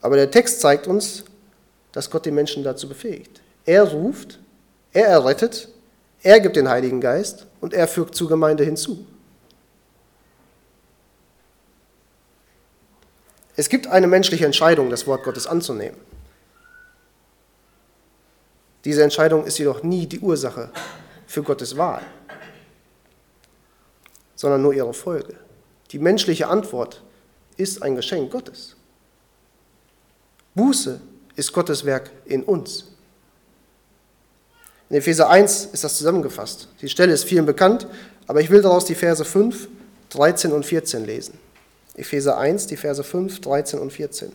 [0.00, 1.24] Aber der Text zeigt uns,
[1.92, 3.40] dass Gott den Menschen dazu befähigt.
[3.64, 4.38] Er ruft,
[4.92, 5.68] er errettet,
[6.22, 9.06] er gibt den Heiligen Geist und er fügt zur Gemeinde hinzu.
[13.56, 15.96] Es gibt eine menschliche Entscheidung, das Wort Gottes anzunehmen.
[18.88, 20.70] Diese Entscheidung ist jedoch nie die Ursache
[21.26, 22.00] für Gottes Wahl,
[24.34, 25.34] sondern nur ihre Folge.
[25.90, 27.02] Die menschliche Antwort
[27.58, 28.76] ist ein Geschenk Gottes.
[30.54, 31.02] Buße
[31.36, 32.86] ist Gottes Werk in uns.
[34.88, 36.68] In Epheser 1 ist das zusammengefasst.
[36.80, 37.86] Die Stelle ist vielen bekannt,
[38.26, 39.68] aber ich will daraus die Verse 5,
[40.08, 41.38] 13 und 14 lesen.
[41.94, 44.32] Epheser 1, die Verse 5, 13 und 14.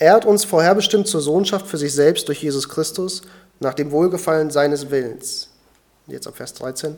[0.00, 3.20] Er hat uns vorherbestimmt zur Sohnschaft für sich selbst durch Jesus Christus,
[3.60, 5.50] nach dem Wohlgefallen seines Willens.
[6.06, 6.96] Jetzt ab Vers 13.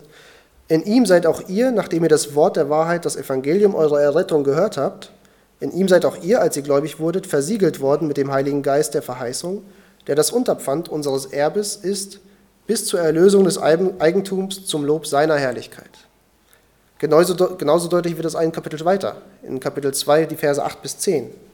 [0.69, 4.45] In ihm seid auch ihr, nachdem ihr das Wort der Wahrheit, das Evangelium eurer Errettung
[4.45, 5.11] gehört habt,
[5.59, 8.95] in ihm seid auch ihr, als ihr gläubig wurdet, versiegelt worden mit dem Heiligen Geist
[8.95, 9.65] der Verheißung,
[10.07, 12.21] der das Unterpfand unseres Erbes ist,
[12.69, 15.91] bis zur Erlösung des Eigentums zum Lob seiner Herrlichkeit.
[17.01, 20.99] Genauso, genauso deutlich wird es ein Kapitel weiter, in Kapitel 2, die Verse 8 bis
[20.99, 21.52] 10.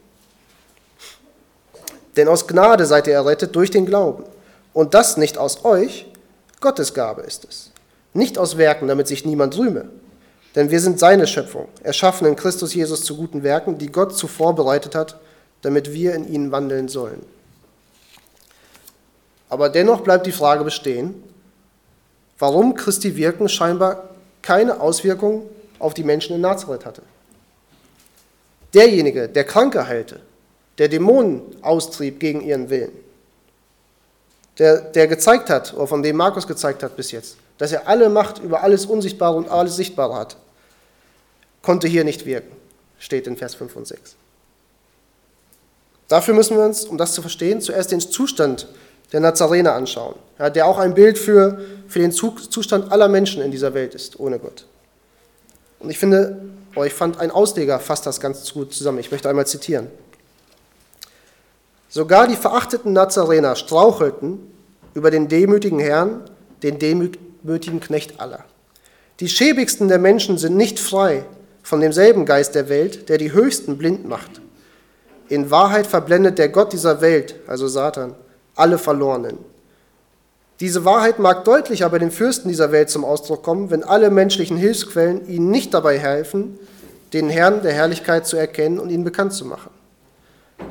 [2.19, 4.25] Denn aus Gnade seid ihr errettet durch den Glauben.
[4.73, 6.07] Und das nicht aus euch,
[6.61, 7.71] Gottes Gabe ist es.
[8.13, 9.89] Nicht aus Werken, damit sich niemand rühme.
[10.57, 14.57] Denn wir sind seine Schöpfung, erschaffen in Christus Jesus zu guten Werken, die Gott zuvor
[14.57, 15.21] bereitet hat,
[15.63, 17.25] damit wir in ihnen wandeln sollen.
[19.49, 21.23] Aber dennoch bleibt die Frage bestehen,
[22.41, 24.09] warum Christi Wirken scheinbar
[24.43, 27.03] keine Auswirkung auf die Menschen in Nazareth hatte.
[28.75, 30.21] Derjenige, der Kranke heilte,
[30.79, 32.93] der Dämonen austrieb gegen ihren Willen,
[34.59, 38.09] der, der gezeigt hat, oder von dem Markus gezeigt hat bis jetzt, dass er alle
[38.09, 40.37] Macht über alles Unsichtbare und alles Sichtbare hat,
[41.63, 42.57] konnte hier nicht wirken,
[42.99, 44.17] steht in Vers 5 und 6.
[46.07, 48.67] Dafür müssen wir uns, um das zu verstehen, zuerst den Zustand
[49.13, 53.51] der Nazarener anschauen, ja, der auch ein Bild für, für den Zustand aller Menschen in
[53.51, 54.67] dieser Welt ist, ohne Gott.
[55.81, 56.41] Und ich finde,
[56.75, 58.99] oh, ich fand, ein Ausleger fasst das ganz gut zusammen.
[58.99, 59.89] Ich möchte einmal zitieren.
[61.89, 64.39] Sogar die verachteten Nazarener strauchelten
[64.95, 66.21] über den demütigen Herrn,
[66.63, 68.45] den demütigen Knecht aller.
[69.21, 71.25] Die schäbigsten der Menschen sind nicht frei
[71.63, 74.41] von demselben Geist der Welt, der die Höchsten blind macht.
[75.29, 78.15] In Wahrheit verblendet der Gott dieser Welt, also Satan,
[78.55, 79.39] alle Verlorenen.
[80.61, 84.57] Diese Wahrheit mag deutlicher bei den Fürsten dieser Welt zum Ausdruck kommen, wenn alle menschlichen
[84.57, 86.59] Hilfsquellen ihnen nicht dabei helfen,
[87.13, 89.71] den Herrn der Herrlichkeit zu erkennen und ihn bekannt zu machen.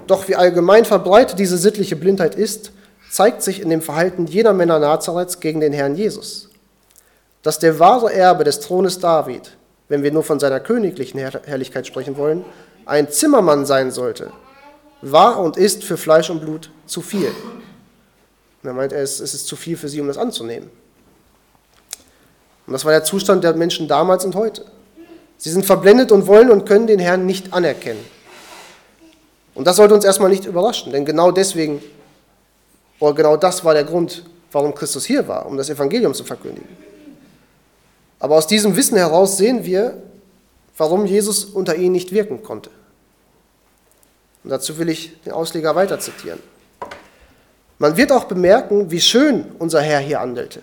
[0.08, 2.72] Doch wie allgemein verbreitet diese sittliche Blindheit ist,
[3.12, 6.50] zeigt sich in dem Verhalten jener Männer Nazareths gegen den Herrn Jesus.
[7.44, 9.58] Dass der wahre Erbe des Thrones David,
[9.90, 12.44] wenn wir nur von seiner königlichen Herrlichkeit sprechen wollen,
[12.86, 14.32] ein Zimmermann sein sollte,
[15.02, 17.32] war und ist für Fleisch und Blut zu viel.
[18.64, 20.70] Und er meint, es, ist zu viel für sie, um das anzunehmen.
[22.66, 24.66] Und das war der Zustand der Menschen damals und heute.
[25.38, 28.04] Sie sind verblendet und wollen und können den Herrn nicht anerkennen.
[29.58, 31.82] Und das sollte uns erstmal nicht überraschen, denn genau deswegen,
[33.00, 36.70] oder genau das war der Grund, warum Christus hier war, um das Evangelium zu verkündigen.
[38.20, 39.98] Aber aus diesem Wissen heraus sehen wir,
[40.78, 42.70] warum Jesus unter ihnen nicht wirken konnte.
[44.44, 46.40] Und dazu will ich den Ausleger weiter zitieren.
[47.80, 50.62] Man wird auch bemerken, wie schön unser Herr hier handelte.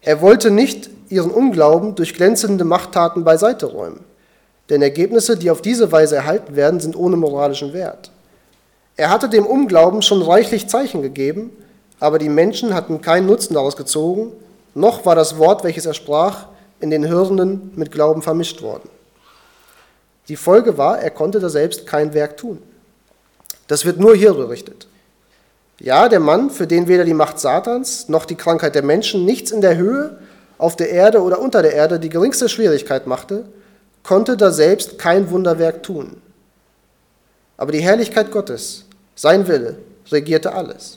[0.00, 4.04] Er wollte nicht ihren Unglauben durch glänzende Machttaten beiseite räumen,
[4.70, 8.10] denn Ergebnisse, die auf diese Weise erhalten werden, sind ohne moralischen Wert.
[8.96, 11.50] Er hatte dem Unglauben schon reichlich Zeichen gegeben,
[12.00, 14.32] aber die Menschen hatten keinen Nutzen daraus gezogen,
[14.74, 16.46] noch war das Wort, welches er sprach,
[16.80, 18.88] in den Hörenden mit Glauben vermischt worden.
[20.28, 22.62] Die Folge war, er konnte da selbst kein Werk tun.
[23.66, 24.86] Das wird nur hier berichtet.
[25.80, 29.52] Ja, der Mann, für den weder die Macht Satans noch die Krankheit der Menschen nichts
[29.52, 30.18] in der Höhe,
[30.58, 33.44] auf der Erde oder unter der Erde die geringste Schwierigkeit machte,
[34.08, 36.22] konnte da selbst kein Wunderwerk tun.
[37.58, 39.76] Aber die Herrlichkeit Gottes, sein Wille,
[40.10, 40.96] regierte alles.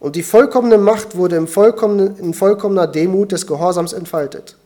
[0.00, 4.56] Und die vollkommene Macht wurde in vollkommener Demut des Gehorsams entfaltet.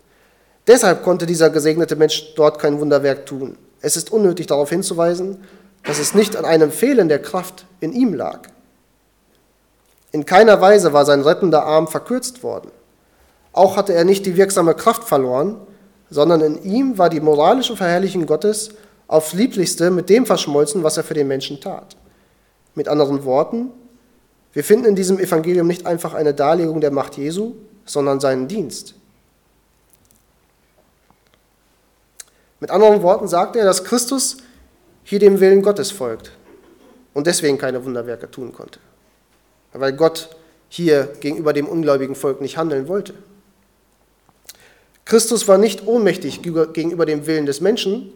[0.68, 3.58] Deshalb konnte dieser gesegnete Mensch dort kein Wunderwerk tun.
[3.80, 5.38] Es ist unnötig darauf hinzuweisen,
[5.82, 8.42] dass es nicht an einem Fehlen der Kraft in ihm lag.
[10.12, 12.70] In keiner Weise war sein rettender Arm verkürzt worden.
[13.52, 15.56] Auch hatte er nicht die wirksame Kraft verloren,
[16.10, 18.70] sondern in ihm war die moralische Verherrlichung Gottes
[19.06, 21.96] aufs lieblichste mit dem verschmolzen, was er für den Menschen tat.
[22.74, 23.70] Mit anderen Worten,
[24.52, 28.94] wir finden in diesem Evangelium nicht einfach eine Darlegung der Macht Jesu, sondern seinen Dienst.
[32.60, 34.38] Mit anderen Worten sagt er, dass Christus
[35.04, 36.32] hier dem Willen Gottes folgt
[37.14, 38.80] und deswegen keine Wunderwerke tun konnte
[39.72, 40.30] weil Gott
[40.68, 43.14] hier gegenüber dem ungläubigen Volk nicht handeln wollte.
[45.08, 48.12] Christus war nicht ohnmächtig gegenüber dem Willen des Menschen,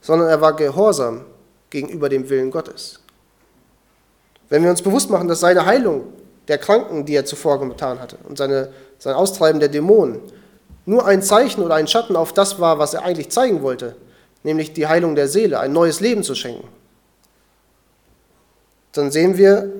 [0.00, 1.26] sondern er war gehorsam
[1.68, 3.00] gegenüber dem Willen Gottes.
[4.48, 6.04] Wenn wir uns bewusst machen, dass seine Heilung
[6.48, 10.20] der Kranken, die er zuvor getan hatte, und seine, sein Austreiben der Dämonen
[10.86, 13.94] nur ein Zeichen oder ein Schatten auf das war, was er eigentlich zeigen wollte,
[14.44, 16.66] nämlich die Heilung der Seele, ein neues Leben zu schenken,
[18.92, 19.70] dann sehen wir,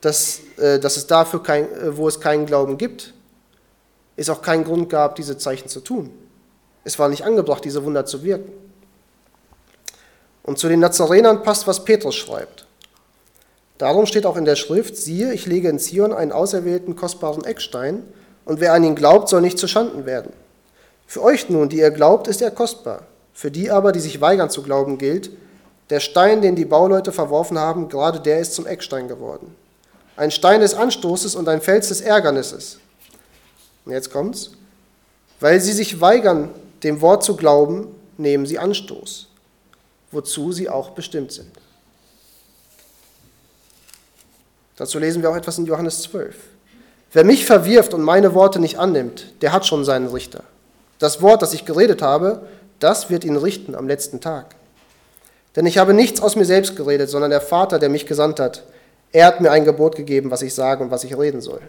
[0.00, 3.12] dass, äh, dass es dafür, kein, äh, wo es keinen Glauben gibt,
[4.16, 6.10] es auch keinen Grund gab, diese Zeichen zu tun.
[6.84, 8.52] Es war nicht angebracht, diese Wunder zu wirken.
[10.42, 12.66] Und zu den Nazarenern passt, was Petrus schreibt.
[13.78, 18.04] Darum steht auch in der Schrift, siehe, ich lege in Zion einen auserwählten, kostbaren Eckstein,
[18.44, 20.32] und wer an ihn glaubt, soll nicht zu Schanden werden.
[21.06, 23.06] Für euch nun, die ihr glaubt, ist er kostbar.
[23.32, 25.30] Für die aber, die sich weigern zu glauben, gilt,
[25.90, 29.54] der Stein, den die Bauleute verworfen haben, gerade der ist zum Eckstein geworden
[30.16, 32.78] ein Stein des Anstoßes und ein Fels des Ärgernisses.
[33.84, 34.52] Und jetzt kommt's.
[35.40, 36.50] Weil sie sich weigern,
[36.82, 39.28] dem Wort zu glauben, nehmen sie Anstoß,
[40.12, 41.50] wozu sie auch bestimmt sind.
[44.76, 46.34] Dazu lesen wir auch etwas in Johannes 12.
[47.12, 50.42] Wer mich verwirft und meine Worte nicht annimmt, der hat schon seinen Richter.
[50.98, 52.46] Das Wort, das ich geredet habe,
[52.80, 54.56] das wird ihn richten am letzten Tag.
[55.54, 58.64] Denn ich habe nichts aus mir selbst geredet, sondern der Vater, der mich gesandt hat,
[59.12, 61.60] er hat mir ein Gebot gegeben, was ich sagen und was ich reden soll.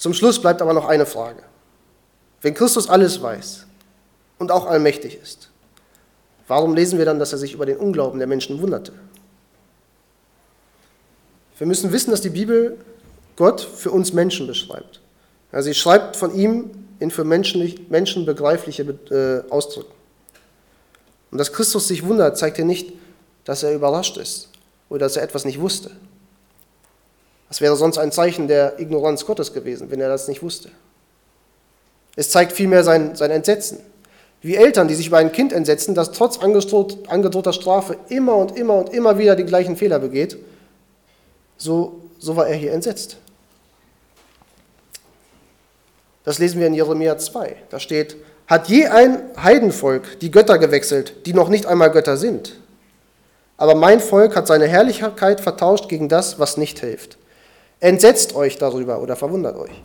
[0.00, 1.42] Zum Schluss bleibt aber noch eine Frage.
[2.40, 3.66] Wenn Christus alles weiß
[4.38, 5.50] und auch allmächtig ist,
[6.48, 8.92] warum lesen wir dann, dass er sich über den Unglauben der Menschen wunderte?
[11.58, 12.78] Wir müssen wissen, dass die Bibel
[13.36, 15.02] Gott für uns Menschen beschreibt.
[15.52, 19.92] Sie schreibt von ihm in für Menschen, Menschen begreifliche äh, Ausdrücke.
[21.30, 22.94] Und dass Christus sich wundert, zeigt ja nicht,
[23.44, 24.48] dass er überrascht ist
[24.88, 25.90] oder dass er etwas nicht wusste.
[27.50, 30.70] Das wäre sonst ein Zeichen der Ignoranz Gottes gewesen, wenn er das nicht wusste.
[32.16, 33.80] Es zeigt vielmehr sein, sein Entsetzen.
[34.40, 38.76] Wie Eltern, die sich über ein Kind entsetzen, das trotz angedrohter Strafe immer und immer
[38.76, 40.38] und immer wieder die gleichen Fehler begeht,
[41.58, 43.18] so, so war er hier entsetzt.
[46.24, 47.56] Das lesen wir in Jeremia 2.
[47.68, 52.56] Da steht, hat je ein Heidenvolk die Götter gewechselt, die noch nicht einmal Götter sind?
[53.60, 57.18] aber mein Volk hat seine Herrlichkeit vertauscht gegen das, was nicht hilft.
[57.80, 59.82] Entsetzt euch darüber oder verwundert euch,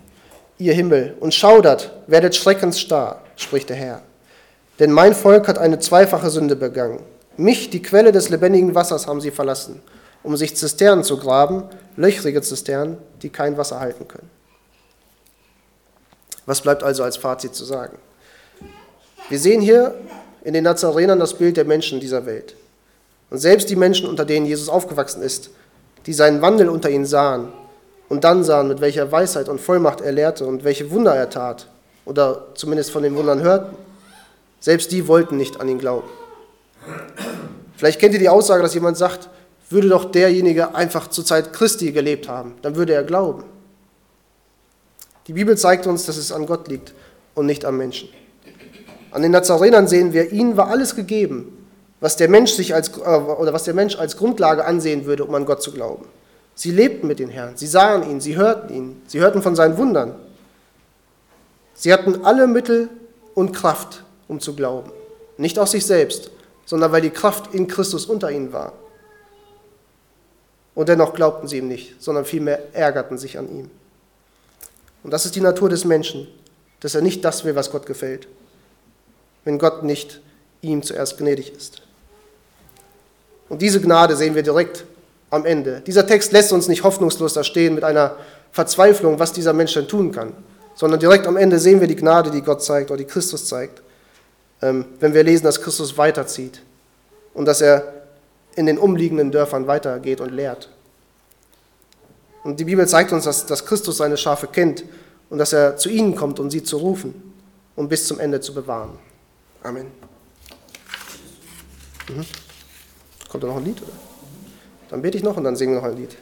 [0.57, 4.01] ihr Himmel, und schaudert, werdet schreckensstarr, spricht der Herr.
[4.79, 7.01] Denn mein Volk hat eine zweifache Sünde begangen.
[7.37, 9.81] Mich, die Quelle des lebendigen Wassers, haben sie verlassen,
[10.23, 11.63] um sich Zisternen zu graben,
[11.95, 14.29] löchrige Zisternen, die kein Wasser halten können.
[16.45, 17.97] Was bleibt also als Fazit zu sagen?
[19.29, 19.95] Wir sehen hier
[20.43, 22.55] in den Nazarenern das Bild der Menschen dieser Welt.
[23.29, 25.49] Und selbst die Menschen, unter denen Jesus aufgewachsen ist,
[26.05, 27.53] die seinen Wandel unter ihnen sahen
[28.09, 31.67] und dann sahen, mit welcher Weisheit und Vollmacht er lehrte und welche Wunder er tat,
[32.05, 33.75] oder zumindest von den Wundern hörten,
[34.59, 36.07] selbst die wollten nicht an ihn glauben.
[37.77, 39.29] Vielleicht kennt ihr die Aussage, dass jemand sagt,
[39.69, 43.43] würde doch derjenige einfach zur Zeit Christi gelebt haben, dann würde er glauben.
[45.27, 46.93] Die Bibel zeigt uns, dass es an Gott liegt
[47.33, 48.09] und nicht am Menschen.
[49.11, 51.67] An den Nazarenern sehen wir, ihnen war alles gegeben,
[51.99, 55.33] was der Mensch sich als, äh, oder was der Mensch als Grundlage ansehen würde, um
[55.33, 56.05] an Gott zu glauben.
[56.55, 59.77] Sie lebten mit den Herrn, sie sahen ihn, sie hörten ihn, sie hörten von seinen
[59.77, 60.15] Wundern.
[61.73, 62.89] Sie hatten alle Mittel
[63.33, 64.91] und Kraft, um zu glauben.
[65.37, 66.31] Nicht aus sich selbst,
[66.65, 68.71] sondern weil die Kraft in Christus unter ihnen war.
[70.73, 73.69] Und dennoch glaubten sie ihm nicht, sondern vielmehr ärgerten sich an ihm.
[75.03, 76.27] Und das ist die Natur des Menschen,
[76.79, 78.27] dass er nicht das will, was Gott gefällt,
[79.43, 80.21] wenn Gott nicht
[80.61, 81.81] ihm zuerst gnädig ist.
[83.49, 84.85] Und diese Gnade sehen wir direkt
[85.35, 85.81] am Ende.
[85.85, 88.15] Dieser Text lässt uns nicht hoffnungslos da stehen mit einer
[88.51, 90.33] Verzweiflung, was dieser Mensch denn tun kann,
[90.75, 93.81] sondern direkt am Ende sehen wir die Gnade, die Gott zeigt oder die Christus zeigt,
[94.61, 96.61] ähm, wenn wir lesen, dass Christus weiterzieht
[97.33, 97.93] und dass er
[98.55, 100.69] in den umliegenden Dörfern weitergeht und lehrt.
[102.43, 104.85] Und die Bibel zeigt uns, dass, dass Christus seine Schafe kennt
[105.29, 107.33] und dass er zu ihnen kommt, um sie zu rufen
[107.75, 108.97] und bis zum Ende zu bewahren.
[109.63, 109.87] Amen.
[112.07, 112.25] Mhm.
[113.29, 113.81] Kommt da noch ein Lied?
[113.81, 114.14] Oder?
[114.95, 116.15] Dann bete ich noch und dann singen wir noch ein Lied.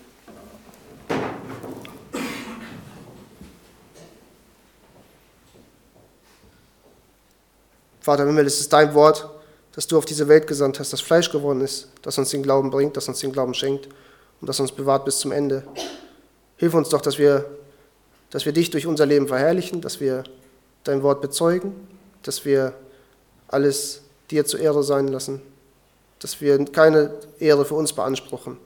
[8.01, 9.29] Vater im Himmel, es ist dein Wort,
[9.73, 12.71] das du auf diese Welt gesandt hast, das Fleisch geworden ist, das uns den Glauben
[12.71, 13.89] bringt, das uns den Glauben schenkt
[14.41, 15.61] und das uns bewahrt bis zum Ende.
[16.57, 17.45] Hilf uns doch, dass wir,
[18.31, 20.23] dass wir dich durch unser Leben verherrlichen, dass wir
[20.83, 21.75] dein Wort bezeugen,
[22.23, 22.73] dass wir
[23.49, 24.01] alles
[24.31, 25.43] dir zur Ehre sein lassen,
[26.23, 28.57] dass wir keine Ehre für uns beanspruchen.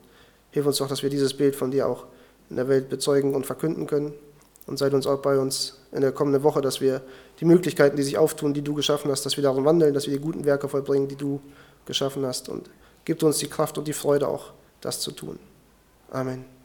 [0.51, 2.05] Hilf uns doch, dass wir dieses Bild von dir auch
[2.51, 4.13] in der Welt bezeugen und verkünden können.
[4.67, 7.01] Und seid uns auch bei uns in der kommenden Woche, dass wir
[7.39, 10.13] die Möglichkeiten, die sich auftun, die du geschaffen hast, dass wir darin wandeln, dass wir
[10.13, 11.39] die guten Werke vollbringen, die du
[11.85, 12.47] geschaffen hast.
[12.47, 12.69] Und
[13.05, 14.51] gib uns die Kraft und die Freude auch,
[14.81, 15.39] das zu tun.
[16.11, 16.56] Amen.